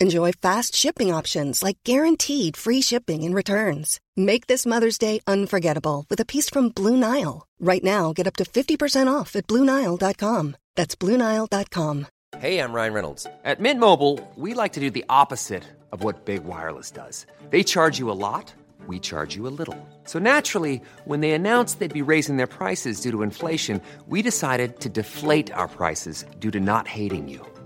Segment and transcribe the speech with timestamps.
[0.00, 4.00] Enjoy fast shipping options like guaranteed free shipping and returns.
[4.16, 7.46] Make this Mother's Day unforgettable with a piece from Blue Nile.
[7.60, 10.56] Right now, get up to 50% off at BlueNile.com.
[10.74, 12.06] That's BlueNile.com.
[12.38, 13.26] Hey, I'm Ryan Reynolds.
[13.44, 17.26] At Mint Mobile, we like to do the opposite of what Big Wireless does.
[17.50, 18.52] They charge you a lot,
[18.88, 19.78] we charge you a little.
[20.02, 24.80] So naturally, when they announced they'd be raising their prices due to inflation, we decided
[24.80, 27.46] to deflate our prices due to not hating you.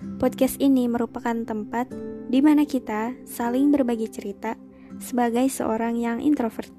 [0.00, 1.92] Podcast ini merupakan tempat
[2.32, 4.56] di mana kita saling berbagi cerita
[4.96, 6.72] sebagai seorang yang introvert.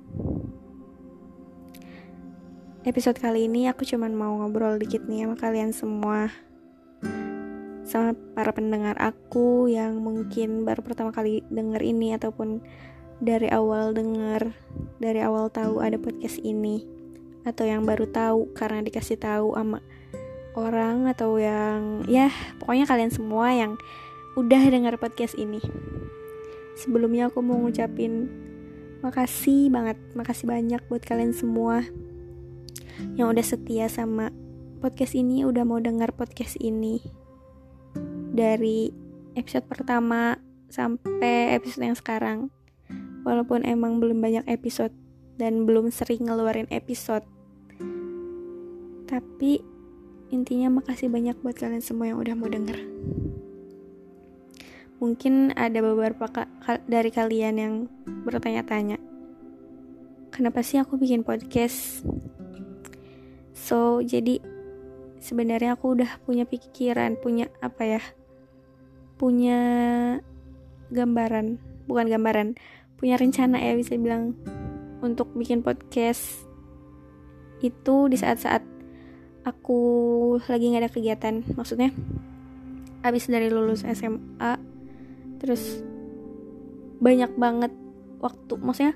[2.81, 6.33] Episode kali ini aku cuman mau ngobrol dikit nih sama kalian semua.
[7.86, 12.66] Sama para pendengar aku yang mungkin baru pertama kali denger ini ataupun
[13.22, 14.50] dari awal denger,
[14.97, 16.90] dari awal tahu ada podcast ini
[17.45, 19.85] atau yang baru tahu karena dikasih tahu sama
[20.56, 22.28] orang atau yang ya
[22.59, 23.79] pokoknya kalian semua yang
[24.35, 25.59] udah dengar podcast ini.
[26.79, 28.31] Sebelumnya aku mau ngucapin
[29.03, 31.84] makasih banget, makasih banyak buat kalian semua
[33.17, 34.29] yang udah setia sama
[34.79, 37.01] podcast ini, udah mau dengar podcast ini
[38.31, 38.89] dari
[39.35, 40.39] episode pertama
[40.72, 42.39] sampai episode yang sekarang.
[43.22, 44.95] Walaupun emang belum banyak episode
[45.38, 47.22] dan belum sering ngeluarin episode.
[49.06, 49.70] Tapi
[50.31, 52.80] intinya makasih banyak buat kalian semua yang udah mau denger.
[55.03, 56.47] Mungkin ada beberapa ka
[56.88, 57.74] dari kalian yang
[58.24, 58.96] bertanya-tanya,
[60.31, 62.08] kenapa sih aku bikin podcast?
[63.52, 64.40] So, jadi
[65.19, 68.02] sebenarnya aku udah punya pikiran, punya apa ya?
[69.19, 69.59] Punya
[70.90, 72.48] gambaran, bukan gambaran,
[72.96, 74.38] punya rencana ya bisa bilang
[75.02, 76.46] untuk bikin podcast
[77.62, 78.70] itu di saat-saat
[79.47, 79.79] aku
[80.46, 81.90] lagi nggak ada kegiatan maksudnya
[83.02, 84.53] abis dari lulus SMA
[85.41, 85.81] terus
[87.02, 87.74] banyak banget
[88.22, 88.94] waktu maksudnya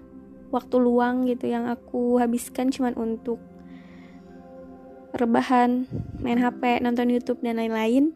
[0.53, 3.41] waktu luang gitu yang aku habiskan cuman untuk
[5.15, 5.87] rebahan
[6.19, 8.11] main HP nonton YouTube dan lain-lain.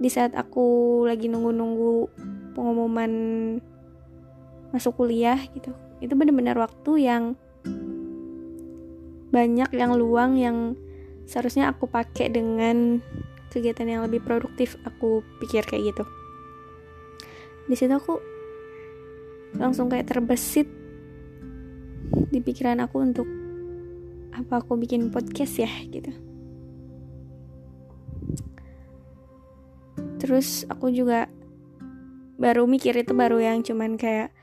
[0.00, 2.10] Di saat aku lagi nunggu-nunggu
[2.58, 3.12] pengumuman
[4.74, 7.34] masuk kuliah gitu itu benar-benar waktu yang
[9.34, 10.78] banyak yang luang yang
[11.30, 12.98] seharusnya aku pakai dengan
[13.54, 16.04] kegiatan yang lebih produktif aku pikir kayak gitu.
[17.70, 18.18] Di situ aku
[19.54, 20.66] langsung kayak terbesit
[22.34, 23.30] di pikiran aku untuk
[24.34, 26.10] apa aku bikin podcast ya gitu.
[30.18, 31.30] Terus aku juga
[32.42, 34.34] baru mikir itu baru yang cuman kayak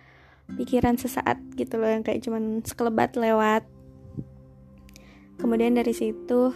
[0.55, 3.67] pikiran sesaat gitu loh yang kayak cuman sekelebat lewat.
[5.35, 6.55] Kemudian dari situ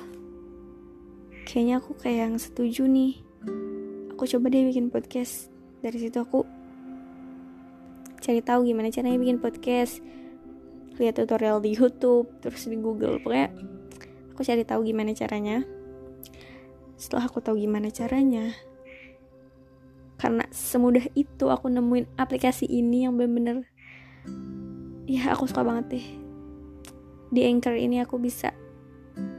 [1.51, 3.19] kayaknya aku kayak yang setuju nih.
[4.15, 5.51] Aku coba deh bikin podcast.
[5.83, 6.47] Dari situ aku
[8.23, 9.99] cari tahu gimana caranya bikin podcast.
[10.95, 13.19] Lihat tutorial di YouTube terus di Google.
[13.19, 13.51] Pokoknya
[14.31, 15.67] aku cari tahu gimana caranya.
[16.95, 18.55] Setelah aku tahu gimana caranya
[20.21, 23.65] karena semudah itu aku nemuin aplikasi ini yang bener-bener
[25.09, 26.07] ya aku suka banget deh.
[27.33, 28.55] Di Anchor ini aku bisa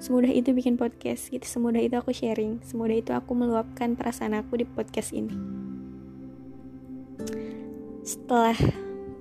[0.02, 4.60] semudah itu bikin podcast gitu semudah itu aku sharing semudah itu aku meluapkan perasaan aku
[4.60, 5.34] di podcast ini.
[8.02, 8.58] Setelah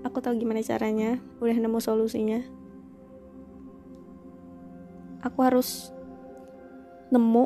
[0.02, 2.42] aku tahu gimana caranya udah nemu solusinya
[5.22, 5.94] aku harus
[7.13, 7.46] nemu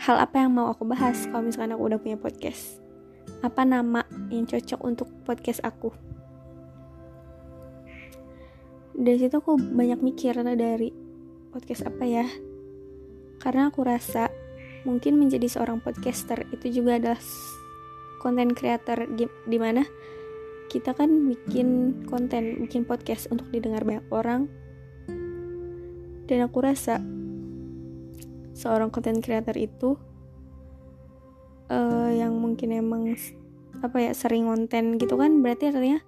[0.00, 2.80] hal apa yang mau aku bahas kalau misalkan aku udah punya podcast.
[3.44, 5.92] Apa nama yang cocok untuk podcast aku?
[8.96, 10.92] Dari situ aku banyak mikir dari
[11.50, 12.26] podcast apa ya
[13.42, 14.30] karena aku rasa
[14.88, 17.20] mungkin menjadi seorang podcaster itu juga adalah
[18.20, 19.84] konten creator di mana
[20.70, 24.46] kita kan bikin konten, bikin podcast untuk didengar banyak orang.
[26.30, 27.02] Dan aku rasa
[28.54, 29.98] seorang konten creator itu
[31.74, 33.18] uh, yang mungkin emang
[33.82, 35.98] apa ya sering konten gitu kan berarti artinya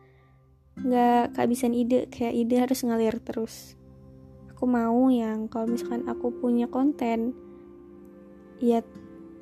[0.78, 3.74] nggak kehabisan ide kayak ide harus ngalir terus
[4.62, 7.34] aku mau yang kalau misalkan aku punya konten
[8.62, 8.78] ya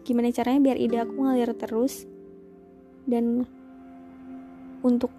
[0.00, 2.08] gimana caranya biar ide aku ngalir terus
[3.04, 3.44] dan
[4.80, 5.12] untuk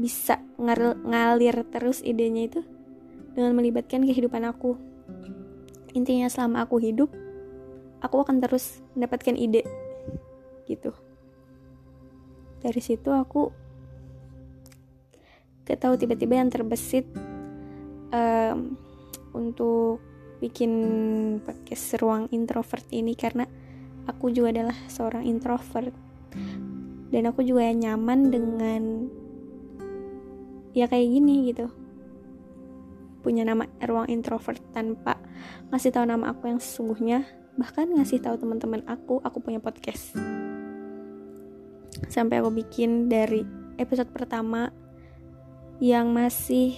[0.00, 2.60] bisa ngalir, ngalir terus idenya itu
[3.36, 4.80] dengan melibatkan kehidupan aku.
[5.92, 7.12] Intinya selama aku hidup
[8.00, 9.60] aku akan terus mendapatkan ide
[10.64, 10.96] gitu.
[12.64, 13.52] Dari situ aku
[15.68, 17.04] tahu tiba-tiba yang terbesit
[18.08, 18.80] um,
[19.34, 20.00] untuk
[20.38, 20.72] bikin
[21.42, 23.46] podcast ruang introvert ini karena
[24.08, 25.92] aku juga adalah seorang introvert.
[27.14, 28.82] Dan aku juga nyaman dengan
[30.74, 31.70] ya kayak gini gitu.
[33.22, 35.16] Punya nama ruang introvert tanpa
[35.70, 40.18] ngasih tahu nama aku yang sesungguhnya bahkan ngasih tahu teman-teman aku aku punya podcast.
[42.10, 43.46] Sampai aku bikin dari
[43.78, 44.74] episode pertama
[45.78, 46.74] yang masih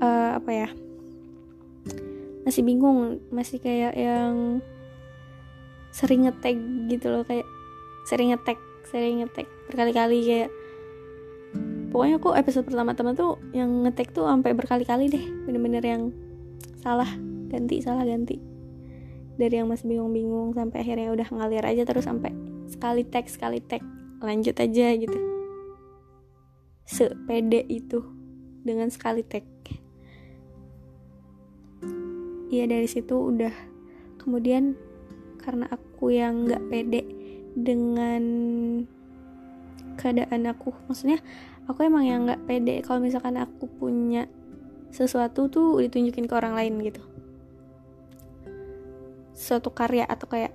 [0.00, 0.68] uh, apa ya
[2.44, 4.60] masih bingung masih kayak yang
[5.94, 6.58] sering ngetek
[6.90, 7.46] gitu loh kayak
[8.04, 8.58] sering ngetek
[8.90, 10.50] sering ngetek berkali-kali kayak
[11.94, 16.02] pokoknya aku episode pertama teman tuh yang ngetek tuh sampai berkali-kali deh bener-bener yang
[16.82, 17.08] salah
[17.54, 18.36] ganti salah ganti.
[19.34, 22.30] Dari yang masih bingung-bingung sampai akhirnya udah ngalir aja terus sampai
[22.70, 23.82] sekali tag sekali tag
[24.18, 25.18] lanjut aja gitu.
[26.86, 28.02] Sepede itu
[28.62, 29.46] dengan sekali tag
[32.54, 33.50] Iya dari situ udah.
[34.22, 34.78] Kemudian
[35.42, 37.02] karena aku yang nggak pede
[37.58, 38.22] dengan
[39.94, 41.22] keadaan aku maksudnya
[41.66, 42.78] aku emang yang nggak pede.
[42.86, 44.30] Kalau misalkan aku punya
[44.94, 47.02] sesuatu tuh ditunjukin ke orang lain gitu.
[49.34, 50.54] Suatu karya atau kayak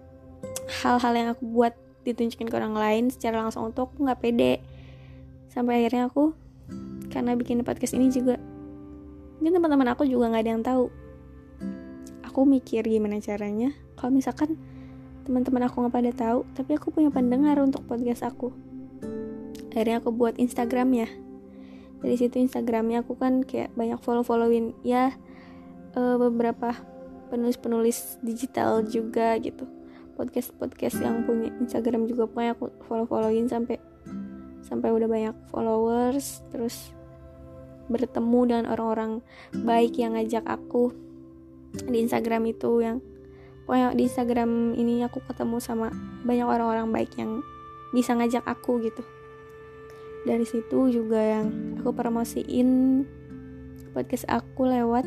[0.80, 1.76] hal-hal yang aku buat
[2.08, 4.64] ditunjukin ke orang lain secara langsung untuk aku nggak pede.
[5.52, 6.32] Sampai akhirnya aku
[7.12, 8.40] karena bikin podcast ini juga
[9.42, 10.84] mungkin teman-teman aku juga nggak ada yang tahu
[12.40, 13.76] aku mikir gimana caranya.
[14.00, 14.56] Kalau misalkan
[15.28, 18.56] teman-teman aku nggak pada tahu tapi aku punya pendengar untuk podcast aku.
[19.76, 21.12] Akhirnya aku buat Instagram ya
[22.00, 25.12] dari situ Instagramnya aku kan kayak banyak follow followin ya
[26.00, 26.80] uh, beberapa
[27.28, 29.68] penulis-penulis digital juga gitu.
[30.16, 33.84] Podcast-podcast yang punya Instagram juga punya aku follow followin sampai
[34.64, 36.96] sampai udah banyak followers terus
[37.92, 39.20] bertemu dengan orang-orang
[39.52, 41.09] baik yang ngajak aku
[41.74, 42.98] di Instagram itu yang
[43.66, 45.94] pokoknya di Instagram ini aku ketemu sama
[46.26, 47.46] banyak orang-orang baik yang
[47.94, 49.06] bisa ngajak aku gitu.
[50.26, 53.02] Dari situ juga yang aku promosiin
[53.94, 55.06] podcast aku lewat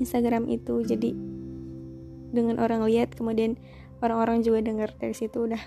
[0.00, 0.84] Instagram itu.
[0.84, 1.16] Jadi
[2.34, 3.56] dengan orang lihat kemudian
[4.02, 5.62] orang-orang juga dengar dari situ udah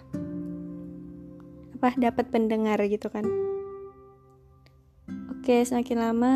[1.77, 3.25] apa dapat pendengar gitu kan.
[5.31, 6.33] Oke semakin lama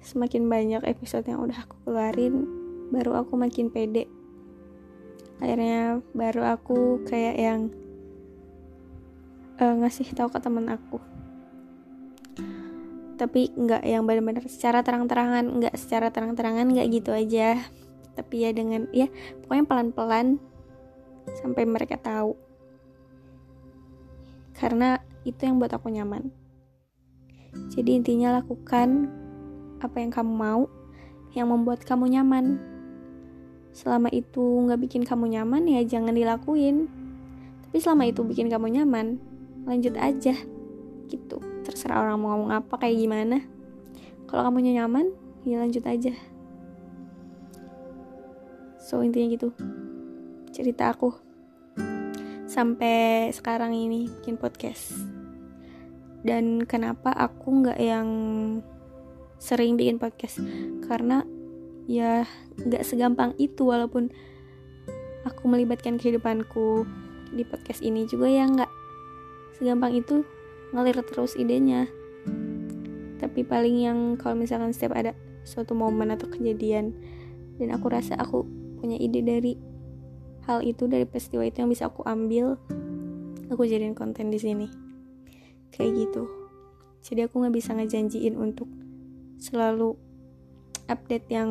[0.00, 2.48] semakin banyak episode yang udah aku keluarin
[2.90, 4.10] baru aku makin pede.
[5.40, 7.60] Akhirnya baru aku kayak yang
[9.62, 10.98] uh, ngasih tahu ke teman aku.
[13.16, 17.56] Tapi nggak yang benar-benar secara terang-terangan nggak secara terang-terangan nggak gitu aja.
[18.16, 19.08] Tapi ya dengan ya
[19.44, 20.26] pokoknya pelan-pelan
[21.40, 22.36] sampai mereka tahu.
[24.56, 26.28] Karena itu yang buat aku nyaman.
[27.72, 29.19] Jadi intinya lakukan
[29.80, 30.62] apa yang kamu mau
[31.32, 32.60] yang membuat kamu nyaman.
[33.70, 36.90] Selama itu nggak bikin kamu nyaman ya jangan dilakuin.
[37.66, 39.16] Tapi selama itu bikin kamu nyaman
[39.64, 40.34] lanjut aja.
[41.06, 41.36] Gitu.
[41.64, 43.38] Terserah orang mau ngomong apa kayak gimana.
[44.26, 45.10] Kalau kamu nyaman
[45.46, 46.14] ya lanjut aja.
[48.78, 49.54] So intinya gitu.
[50.50, 51.14] Cerita aku.
[52.50, 54.98] Sampai sekarang ini bikin podcast.
[56.26, 58.08] Dan kenapa aku nggak yang
[59.40, 60.38] sering bikin podcast.
[60.84, 61.24] Karena
[61.88, 62.28] ya
[62.60, 64.12] nggak segampang itu walaupun
[65.24, 66.84] aku melibatkan kehidupanku
[67.32, 68.70] di podcast ini juga ya nggak
[69.58, 70.22] segampang itu
[70.76, 71.88] ngalir terus idenya.
[73.18, 76.94] Tapi paling yang kalau misalkan setiap ada suatu momen atau kejadian
[77.56, 78.44] dan aku rasa aku
[78.80, 79.56] punya ide dari
[80.48, 82.56] hal itu dari peristiwa itu yang bisa aku ambil
[83.52, 84.66] aku jadiin konten di sini.
[85.74, 86.22] Kayak gitu.
[87.04, 88.68] Jadi aku nggak bisa ngejanjiin untuk
[89.40, 89.96] selalu
[90.86, 91.50] update yang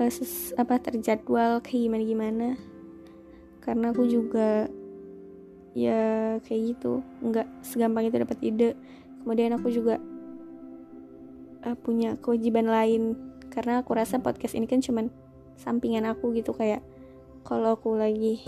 [0.00, 2.48] uh, ses, apa terjadwal kayak gimana gimana
[3.60, 4.70] karena aku juga
[5.76, 7.04] ya kayak gitu.
[7.20, 8.70] Nggak segampang itu dapat ide.
[9.20, 10.00] Kemudian aku juga
[11.66, 13.18] uh, punya kewajiban lain.
[13.50, 15.10] Karena aku rasa podcast ini kan cuman
[15.58, 16.54] sampingan aku gitu.
[16.54, 16.80] Kayak
[17.42, 18.46] kalau aku lagi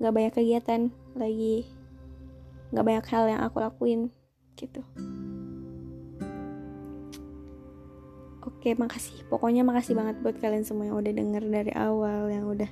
[0.00, 1.68] nggak banyak kegiatan lagi
[2.72, 4.08] nggak banyak hal yang aku lakuin
[4.56, 4.80] gitu
[8.60, 12.68] oke makasih pokoknya makasih banget buat kalian semua yang udah denger dari awal yang udah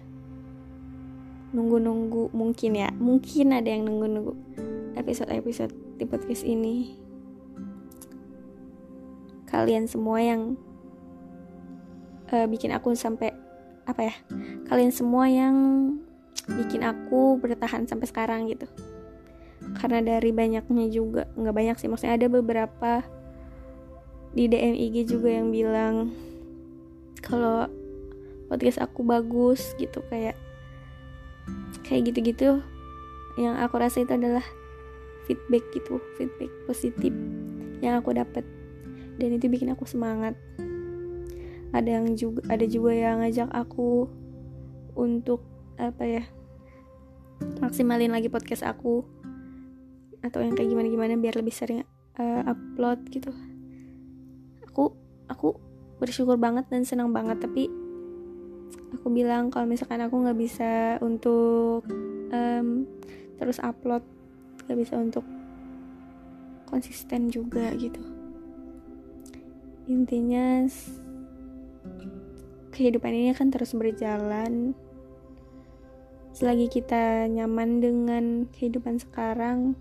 [1.52, 2.28] nunggu-nunggu.
[2.36, 4.36] Mungkin ya mungkin ada yang nunggu-nunggu
[5.00, 6.92] episode-episode di podcast ini.
[9.48, 10.60] Kalian semua yang
[12.28, 13.32] uh, bikin aku sampai
[13.88, 14.14] apa ya
[14.68, 15.56] kalian semua yang
[16.44, 18.68] bikin aku bertahan sampai sekarang gitu.
[19.80, 23.04] Karena dari banyaknya juga nggak banyak sih maksudnya ada beberapa
[24.38, 26.14] di DM IG juga yang bilang
[27.18, 27.66] kalau
[28.46, 30.38] podcast aku bagus gitu kayak
[31.82, 32.62] kayak gitu-gitu.
[33.34, 34.46] Yang aku rasa itu adalah
[35.26, 37.10] feedback gitu feedback positif
[37.82, 38.46] yang aku dapat.
[39.18, 40.38] Dan itu bikin aku semangat.
[41.74, 44.06] Ada yang juga ada juga yang ngajak aku
[44.94, 45.42] untuk
[45.82, 46.22] apa ya
[47.58, 49.02] maksimalin lagi podcast aku.
[50.22, 51.82] Atau yang kayak gimana gimana biar lebih sering
[52.22, 53.34] uh, upload gitu
[54.78, 54.94] aku
[55.26, 55.48] aku
[55.98, 57.66] bersyukur banget dan senang banget tapi
[58.94, 61.82] aku bilang kalau misalkan aku nggak bisa untuk
[62.30, 62.86] um,
[63.42, 64.06] terus upload
[64.70, 65.26] nggak bisa untuk
[66.70, 68.04] konsisten juga gitu.
[69.88, 70.68] Intinya
[72.76, 74.76] kehidupan ini akan terus berjalan.
[76.36, 79.74] Selagi kita nyaman dengan kehidupan sekarang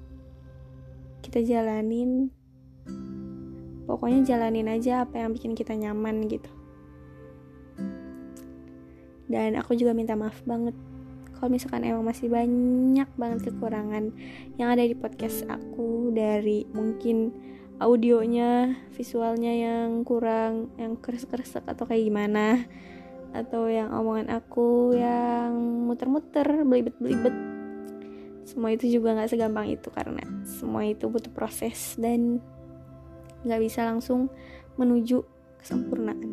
[1.22, 2.32] kita jalanin
[3.88, 6.52] pokoknya jalanin aja apa yang bikin kita nyaman gitu.
[9.28, 10.76] Dan aku juga minta maaf banget
[11.38, 14.10] kalau misalkan emang masih banyak banget kekurangan
[14.58, 17.30] yang ada di podcast aku dari mungkin
[17.78, 22.66] audionya, visualnya yang kurang, yang keres-keresek atau kayak gimana
[23.38, 25.54] atau yang omongan aku yang
[25.86, 27.36] muter-muter, belibet-belibet.
[28.50, 32.42] Semua itu juga gak segampang itu karena semua itu butuh proses dan
[33.46, 34.32] gak bisa langsung
[34.80, 35.22] menuju
[35.62, 36.32] kesempurnaan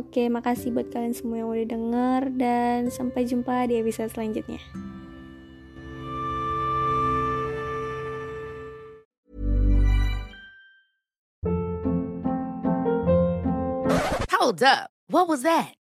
[0.00, 4.62] oke makasih buat kalian semua yang udah denger dan sampai jumpa di episode selanjutnya
[14.42, 14.90] Hold up.
[15.06, 15.78] What was that?